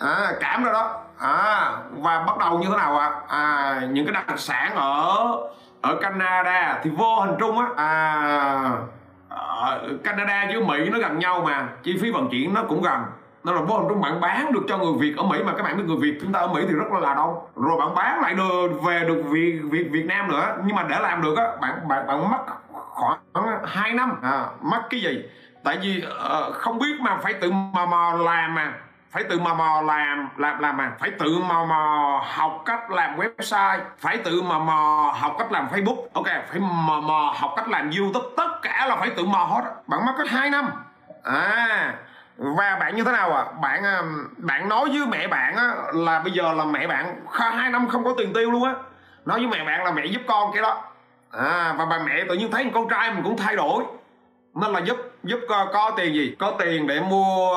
[0.00, 1.00] À, cảm rồi đó.
[1.18, 3.10] À, và bắt đầu như thế nào ạ?
[3.28, 3.38] À?
[3.38, 5.16] à, những cái đặc sản ở
[5.82, 8.70] ở Canada thì vô hình trung á à,
[10.04, 13.04] Canada với Mỹ nó gần nhau mà chi phí vận chuyển nó cũng gần.
[13.44, 15.62] Nên là vô hình trung bạn bán được cho người Việt ở Mỹ mà các
[15.62, 17.38] bạn biết người Việt chúng ta ở Mỹ thì rất là đông.
[17.56, 20.56] Rồi bạn bán lại được về được Việt Việt Việt Nam nữa.
[20.64, 22.38] Nhưng mà để làm được á bạn bạn bạn mất
[22.72, 23.18] khoảng
[23.64, 24.18] 2 năm.
[24.22, 25.22] À, mất cái gì?
[25.66, 28.72] Tại vì uh, không biết mà phải tự mò mò làm mà.
[29.10, 30.92] Phải tự mò mò làm làm làm mà.
[31.00, 33.78] Phải tự mò mò học cách làm website.
[33.98, 36.06] Phải tự mò mò học cách làm facebook.
[36.12, 38.26] Ok phải mò mò học cách làm youtube.
[38.36, 39.62] Tất cả là phải tự mò hết.
[39.86, 40.70] Bạn mất hết hai năm.
[41.24, 41.94] À
[42.36, 44.02] và bạn như thế nào à bạn ờ,
[44.36, 48.04] bạn nói với mẹ bạn á, là bây giờ là mẹ bạn hai năm không
[48.04, 48.74] có tiền tiêu luôn á.
[49.24, 50.84] Nói với mẹ bạn là mẹ giúp con cái đó.
[51.30, 53.84] À và bà mẹ tự nhiên thấy con trai mình cũng thay đổi.
[54.54, 56.36] Nên là giúp giúp có, có tiền gì?
[56.38, 57.54] Có tiền để mua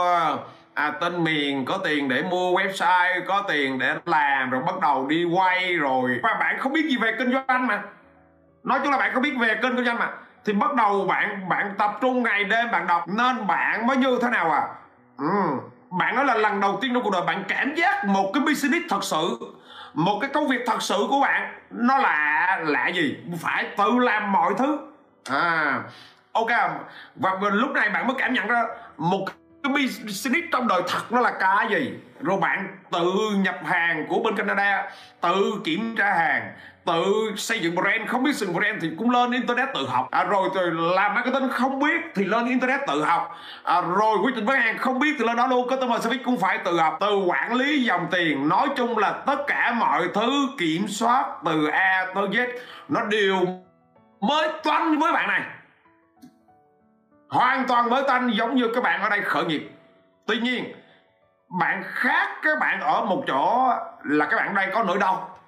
[0.73, 5.08] à, tên miền có tiền để mua website có tiền để làm rồi bắt đầu
[5.08, 7.84] đi quay rồi và bạn không biết gì về kinh doanh mà.
[8.63, 10.12] Nói chung là bạn không biết về kinh doanh mà.
[10.45, 14.19] Thì bắt đầu bạn bạn tập trung ngày đêm bạn đọc nên bạn mới như
[14.21, 14.67] thế nào à?
[15.17, 15.25] Ừ.
[15.89, 18.86] bạn nói là lần đầu tiên trong cuộc đời bạn cảm giác một cái business
[18.89, 19.38] thật sự
[19.93, 23.17] một cái công việc thật sự của bạn nó là lạ gì?
[23.39, 24.77] Phải tự làm mọi thứ.
[25.29, 25.79] À
[26.32, 26.52] ok
[27.15, 28.63] và lúc này bạn mới cảm nhận ra
[28.98, 29.26] một
[29.63, 31.94] cái business trong đời thật nó là cái gì?
[32.22, 34.89] Rồi bạn tự nhập hàng của bên Canada
[35.22, 36.54] tự kiểm tra hàng
[36.86, 38.08] tự xây dựng brand.
[38.08, 40.08] Không biết xây dựng brand thì cũng lên internet tự học.
[40.12, 43.38] À, rồi rồi làm marketing không biết thì lên internet tự học.
[43.63, 45.70] À, rồi quy trình bán hàng không biết thì lên đó luôn.
[45.70, 46.98] Customer service cũng phải tự học.
[47.00, 51.68] Từ quản lý dòng tiền nói chung là tất cả mọi thứ kiểm soát từ
[51.68, 52.48] A tới Z
[52.89, 53.38] nó đều
[54.22, 55.42] mới toanh với bạn này
[57.30, 59.70] hoàn toàn mới tanh giống như các bạn ở đây khởi nghiệp.
[60.28, 60.74] Tuy nhiên
[61.60, 65.39] bạn khác các bạn ở một chỗ là các bạn đây có nỗi đau.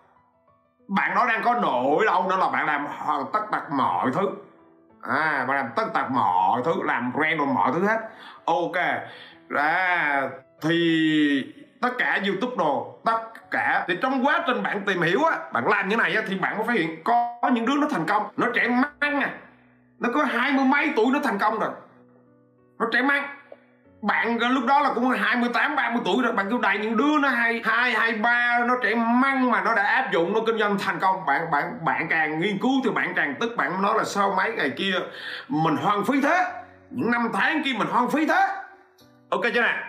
[0.88, 4.30] Bạn đó đang có nỗi đau đó là bạn làm hoàn tất tật mọi thứ.
[5.02, 8.00] À bạn làm tất tật mọi thứ làm random mọi thứ hết.
[8.46, 8.78] Ok
[9.56, 10.30] à,
[10.62, 15.38] thì tất cả youtube đồ tất cả thì trong quá trình bạn tìm hiểu á
[15.54, 18.06] bạn làm như này á, thì bạn có phát hiện có những đứa nó thành
[18.06, 18.28] công.
[18.38, 19.30] Nó trẻ măng à
[20.02, 21.70] nó có hai mươi mấy tuổi nó thành công rồi.
[22.80, 23.24] Nó trẻ măng
[24.02, 26.34] bạn lúc đó là cũng 28 30 tuổi rồi.
[26.34, 29.76] Bạn kêu đầy những đứa nó hai hai hai ba nó trẻ măng mà nó
[29.76, 31.26] đã áp dụng nó kinh doanh thành công.
[31.26, 33.56] Bạn bạn bạn càng nghiên cứu thì bạn càng tức.
[33.58, 34.94] Bạn nói là sau mấy ngày kia
[35.48, 36.46] mình hoang phí thế.
[36.90, 38.48] Những năm tháng kia mình hoang phí thế.
[39.30, 39.84] Ok chưa nè?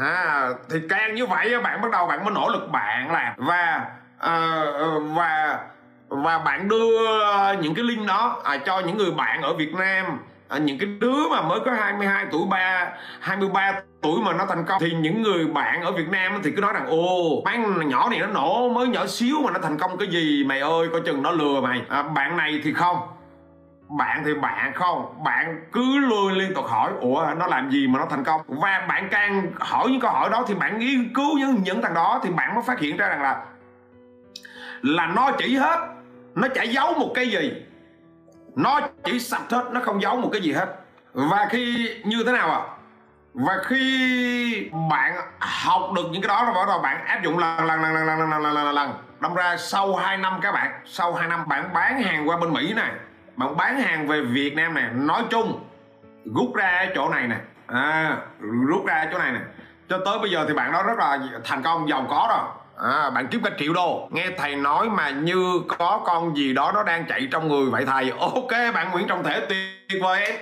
[0.00, 3.34] À thì càng như vậy bạn bắt đầu bạn mới nỗ lực bạn làm.
[3.36, 5.58] Và uh, và
[6.08, 9.74] và bạn đưa ờ, những cái link đó à, cho những người bạn ở Việt
[9.74, 10.18] Nam.
[10.48, 12.88] À, những cái đứa mà mới có 22 tuổi ba
[13.20, 14.80] 23 tuổi mà nó thành công.
[14.80, 18.18] Thì những người bạn ở Việt Nam thì cứ nói rằng ô mấy nhỏ này
[18.18, 20.44] nó nổ mới nhỏ xíu mà nó thành công cái gì?
[20.44, 21.82] Mày ơi coi chừng nó lừa mày.
[21.88, 22.96] À, bạn này thì không.
[23.88, 25.24] Bạn thì bạn không.
[25.24, 28.40] Bạn cứ luôn liên tục hỏi ủa nó làm gì mà nó thành công?
[28.48, 31.94] Và bạn càng hỏi những câu hỏi đó thì bạn nghiên cứu những những thằng
[31.94, 33.42] đó thì bạn mới phát hiện ra rằng là
[34.82, 35.95] là nó chỉ hết
[36.36, 37.62] nó chả giấu một cái gì
[38.56, 40.66] nó chỉ sạch hết nó không giấu một cái gì hết
[41.12, 42.72] và khi như thế nào ạ à?
[43.34, 47.66] và khi bạn học được những cái đó rồi bắt đầu bạn áp dụng lần
[47.66, 50.80] lần lần lần lần lần lần lần lần đâm ra sau 2 năm các bạn
[50.86, 52.90] sau 2 năm bạn bán hàng qua bên Mỹ này
[53.36, 55.64] bạn bán hàng về Việt Nam này nói chung
[56.34, 58.16] rút ra chỗ này nè à,
[58.68, 59.40] rút ra chỗ này nè
[59.88, 63.10] cho tới bây giờ thì bạn đó rất là thành công giàu có rồi à,
[63.10, 64.08] bạn kiếm cả triệu đô.
[64.12, 67.84] Nghe thầy nói mà như có con gì đó nó đang chạy trong người vậy
[67.86, 68.12] thầy.
[68.20, 70.36] Ok bạn Nguyễn Trọng Thể tuyệt vời em.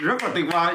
[0.00, 0.74] Rất là tuyệt vời.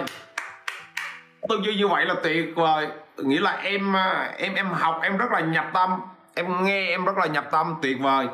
[1.50, 2.88] Tư duy như vậy là tuyệt vời.
[3.18, 6.02] Nghĩa là em à, em em học em rất là nhập tâm.
[6.36, 7.76] Em nghe em rất là nhập tâm.
[7.82, 8.28] Tuyệt vời.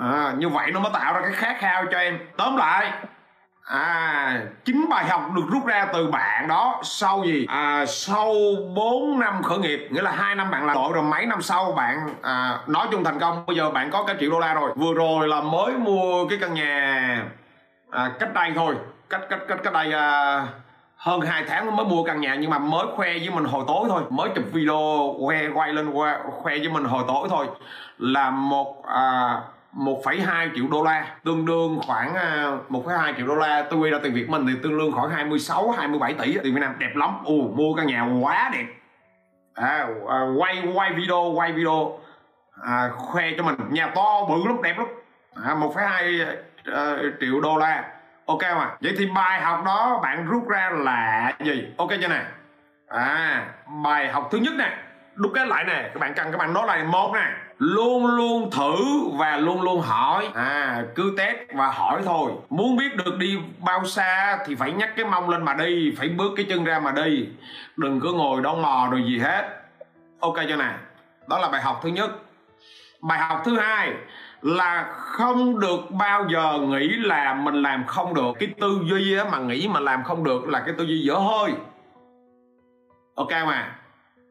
[0.00, 2.18] À, như vậy nó mới tạo ra cái khát khao cho em.
[2.36, 2.92] Tóm lại
[3.68, 6.80] à chính bài học được rút ra từ bạn đó.
[6.82, 7.46] Sau gì?
[7.48, 8.34] À, sau
[8.74, 11.72] 4 năm khởi nghiệp nghĩa là hai năm bạn làm đội rồi mấy năm sau
[11.72, 13.46] bạn à, nói chung thành công.
[13.46, 14.72] Bây giờ bạn có cả triệu đô la rồi.
[14.76, 17.22] Vừa rồi là mới mua cái căn nhà
[17.90, 18.74] à, cách đây thôi.
[19.08, 20.46] Cách cách cách cách đây à,
[20.96, 23.84] hơn 2 tháng mới mua căn nhà nhưng mà mới khoe với mình hồi tối
[23.88, 24.02] thôi.
[24.10, 27.46] Mới chụp video khoe quay lên khoe, khoe với mình hồi tối thôi.
[27.98, 29.40] Là một à,
[29.74, 33.66] 1,2 triệu đô la tương đương khoảng à, 1,2 triệu đô la.
[33.70, 36.60] Tôi quy ra tiền Việt mình thì tương đương khoảng 26 27 tỷ tiền Việt
[36.60, 36.74] Nam.
[36.78, 37.18] Đẹp lắm.
[37.24, 38.66] Ù mua căn nhà quá đẹp.
[39.54, 41.98] À, à, quay quay video quay video.
[42.62, 43.54] À, khoe cho mình.
[43.70, 44.86] Nhà to bự lắm đẹp lắm.
[45.44, 47.84] À, 1,2 uh, à, triệu đô la.
[48.26, 51.74] Ok mà vậy thì bài học đó bạn rút ra là gì?
[51.76, 52.22] Ok chưa nè?
[52.88, 53.46] À
[53.82, 54.78] bài học thứ nhất nè.
[55.14, 55.90] Đúc kết lại nè.
[55.94, 58.74] Các bạn cần các bạn nói lại một nè luôn luôn thử
[59.18, 60.28] và luôn luôn hỏi.
[60.34, 62.32] À cứ test và hỏi thôi.
[62.50, 66.08] Muốn biết được đi bao xa thì phải nhắc cái mông lên mà đi, phải
[66.08, 67.28] bước cái chân ra mà đi.
[67.76, 69.48] Đừng cứ ngồi đó mò rồi gì hết.
[70.20, 70.74] Ok cho nè?
[71.28, 72.10] Đó là bài học thứ nhất.
[73.00, 73.92] Bài học thứ hai
[74.42, 78.32] là không được bao giờ nghĩ là mình làm không được.
[78.38, 81.52] Cái tư duy mà nghĩ mà làm không được là cái tư duy dở hơi.
[83.14, 83.77] Ok mà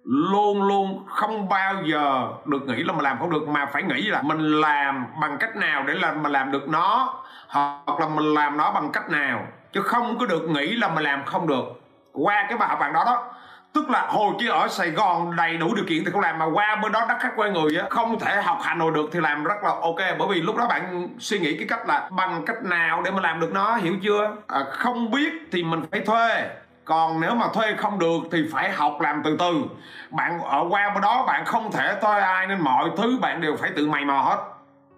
[0.07, 4.01] luôn luôn không bao giờ được nghĩ là mình làm không được mà phải nghĩ
[4.01, 7.13] là mình làm bằng cách nào để là mình làm được nó
[7.47, 11.03] hoặc là mình làm nó bằng cách nào chứ không có được nghĩ là mình
[11.03, 11.65] làm không được.
[12.13, 13.33] Qua cái bài học bạn đó đó
[13.73, 16.45] tức là hồi kia ở Sài Gòn đầy đủ điều kiện thì không làm mà
[16.45, 19.19] qua bên đó đất khách quê người á không thể học hành rồi được thì
[19.19, 20.17] làm rất là ok.
[20.19, 23.21] Bởi vì lúc đó bạn suy nghĩ cái cách là bằng cách nào để mà
[23.21, 24.31] làm được nó hiểu chưa?
[24.47, 26.49] À, không biết thì mình phải thuê
[26.87, 29.63] còn nếu mà thuê không được thì phải học làm từ từ.
[30.09, 33.55] Bạn ở qua bên đó bạn không thể thuê ai nên mọi thứ bạn đều
[33.55, 34.37] phải tự mày mò hết.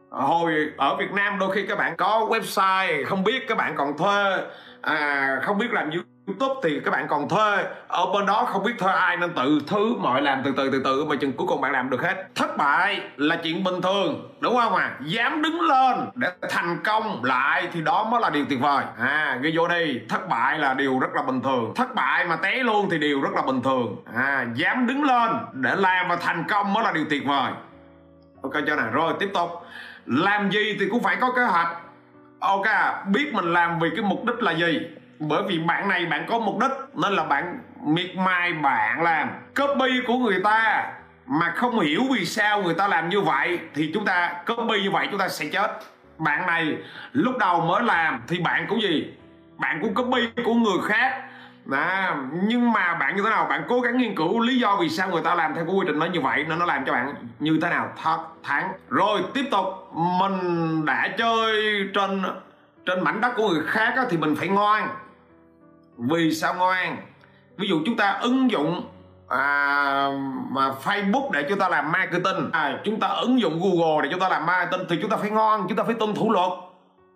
[0.09, 3.97] Hồi ở Việt Nam đôi khi các bạn có website không biết các bạn còn
[3.97, 4.43] thuê
[4.81, 5.89] à, không biết làm
[6.29, 7.65] YouTube thì các bạn còn thuê.
[7.87, 10.81] Ở bên đó không biết thuê ai nên tự thứ mọi làm từ từ từ
[10.83, 12.15] từ, mà chừng cuối cùng bạn làm được hết.
[12.35, 17.23] Thất bại là chuyện bình thường, đúng không à dám đứng lên để thành công
[17.23, 18.83] lại thì đó mới là điều tuyệt vời.
[18.99, 19.99] À ghi vô đi.
[20.09, 21.73] Thất bại là điều rất là bình thường.
[21.75, 23.95] Thất bại mà té luôn thì điều rất là bình thường.
[24.15, 27.51] À dám đứng lên để làm và thành công mới là điều tuyệt vời.
[28.43, 28.85] Ok cho này.
[28.91, 29.49] Rồi, tiếp tục.
[30.05, 31.67] Làm gì thì cũng phải có kế hoạch.
[32.39, 32.65] Ok
[33.07, 34.79] biết mình làm vì cái mục đích là gì
[35.19, 39.29] bởi vì bạn này bạn có mục đích nên là bạn miệt mài bạn làm
[39.55, 40.91] copy của người ta.
[41.25, 44.91] Mà không hiểu vì sao người ta làm như vậy thì chúng ta copy như
[44.91, 45.79] vậy chúng ta sẽ chết.
[46.17, 46.77] Bạn này
[47.11, 49.13] lúc đầu mới làm thì bạn cũng gì?
[49.57, 51.21] Bạn cũng copy của người khác.
[51.65, 52.15] Đó.
[52.43, 53.45] nhưng mà bạn như thế nào?
[53.49, 55.85] Bạn cố gắng nghiên cứu lý do vì sao người ta làm theo cái quy
[55.87, 57.91] trình nó như vậy nên nó làm cho bạn như thế nào?
[58.03, 58.71] Thật thắng.
[58.89, 59.65] Rồi tiếp tục.
[59.93, 61.53] Mình đã chơi
[61.93, 62.23] trên
[62.85, 64.89] trên mảnh đất của người khác á, thì mình phải ngoan
[65.99, 66.97] vì sao ngoan?
[67.57, 68.89] Ví dụ chúng ta ứng dụng
[69.27, 70.09] à,
[70.49, 74.19] mà Facebook để chúng ta làm marketing à, chúng ta ứng dụng Google để chúng
[74.19, 76.51] ta làm marketing thì chúng ta phải ngon chúng ta phải tuân thủ luật.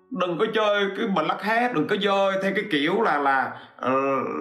[0.09, 3.51] Đừng có chơi cái mình lắc hát đừng có chơi theo cái kiểu là là
[3.77, 3.93] ờ,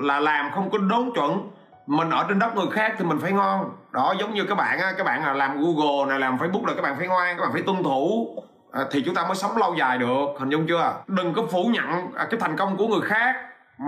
[0.02, 1.50] là làm không có đốn chuẩn.
[1.86, 3.70] Mình ở trên đất người khác thì mình phải ngon.
[3.92, 6.74] Đó giống như các bạn á các bạn là làm google này làm facebook là
[6.74, 8.28] các bạn phải ngoan các bạn phải tuân thủ
[8.72, 10.26] à, thì chúng ta mới sống lâu dài được.
[10.38, 10.94] Hình dung chưa?
[11.06, 13.36] Đừng có phủ nhận à, cái thành công của người khác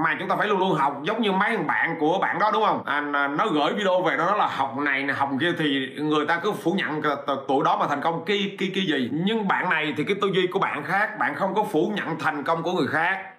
[0.05, 2.51] mà chúng ta phải luôn luôn học giống như mấy thằng bạn của bạn đó
[2.53, 2.83] đúng không?
[2.85, 6.41] À, nó gửi video về nó nói là học này học kia thì người ta
[6.43, 7.03] cứ phủ nhận
[7.49, 9.11] tụi đó mà thành công kia kia kia gì?
[9.13, 12.19] Nhưng bạn này thì cái tư duy của bạn khác bạn không có phủ nhận
[12.19, 13.34] thành công của người khác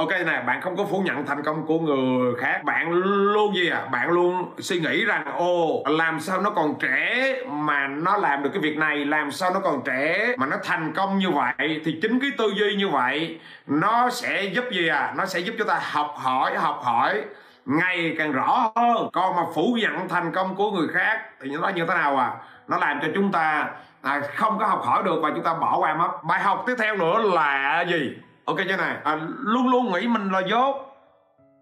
[0.00, 2.64] ok này bạn không có phủ nhận thành công của người khác.
[2.64, 3.88] Bạn luôn gì à?
[3.92, 8.50] Bạn luôn suy nghĩ rằng ô làm sao nó còn trẻ mà nó làm được
[8.52, 9.04] cái việc này?
[9.04, 11.80] Làm sao nó còn trẻ mà nó thành công như vậy?
[11.84, 15.12] Thì chính cái tư duy như vậy nó sẽ giúp gì à?
[15.16, 17.22] Nó sẽ giúp chúng ta học hỏi học hỏi
[17.66, 19.08] ngày càng rõ hơn.
[19.12, 22.32] Còn mà phủ nhận thành công của người khác thì nó như thế nào à?
[22.68, 23.70] Nó làm cho chúng ta
[24.02, 26.24] à, không có học hỏi được và chúng ta bỏ qua mất.
[26.24, 28.16] Bài học tiếp theo nữa là gì?
[28.50, 28.96] Ok chưa này?
[29.04, 30.86] À, luôn luôn nghĩ mình là dốt.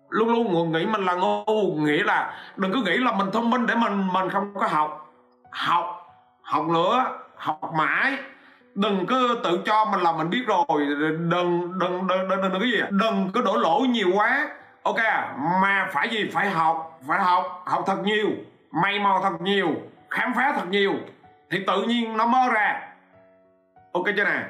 [0.09, 3.67] Luôn luôn nghĩ mình là ngu nghĩ là đừng cứ nghĩ là mình thông minh
[3.67, 5.15] để mình mình không có học.
[5.51, 6.07] Học
[6.43, 7.05] học nữa
[7.37, 8.17] học mãi.
[8.75, 10.79] Đừng cứ tự cho mình là mình biết rồi.
[10.79, 12.89] Đừng đừng đừng đừng, đừng, đừng cái gì à?
[12.91, 14.49] đừng cứ đổ lỗi nhiều quá.
[14.83, 16.31] Ok à, mà phải gì?
[16.33, 18.29] Phải học phải học học thật nhiều.
[18.83, 19.69] May mò thật nhiều
[20.11, 20.95] khám phá thật nhiều.
[21.51, 22.81] Thì tự nhiên nó mơ ra.
[23.93, 24.43] Ok chưa nè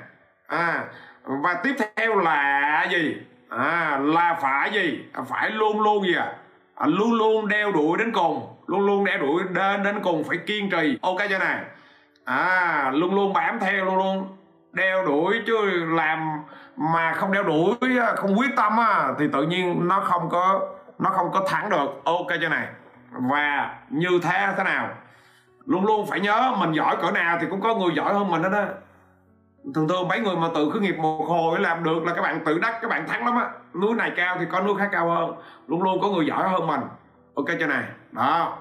[0.46, 0.84] à
[1.28, 3.16] và tiếp theo là gì?
[3.48, 5.04] À, là phải gì?
[5.12, 6.32] À, phải luôn luôn gì à,
[6.74, 8.54] à luôn luôn đeo đuổi đến cùng.
[8.66, 10.98] Luôn luôn đeo đuổi đến đến cùng phải kiên trì.
[11.02, 11.58] Ok chưa này
[12.24, 14.36] à luôn luôn bám theo luôn luôn
[14.72, 16.42] đeo đuổi chứ làm
[16.76, 20.60] mà không đeo đuổi à, không quyết tâm á, thì tự nhiên nó không có
[20.98, 22.00] nó không có thắng được.
[22.04, 22.66] Ok chưa này
[23.10, 24.88] và như thế thế nào?
[25.66, 28.42] Luôn luôn phải nhớ mình giỏi cỡ nào thì cũng có người giỏi hơn mình
[28.42, 28.64] đó đó
[29.74, 32.40] thường thường mấy người mà tự khởi nghiệp một hồi làm được là các bạn
[32.44, 33.50] tự đắc, các bạn thắng lắm á.
[33.74, 35.32] Núi này cao thì có núi khác cao hơn.
[35.66, 36.80] Luôn luôn có người giỏi hơn mình.
[37.34, 37.84] Ok chưa này?
[38.12, 38.58] Đó.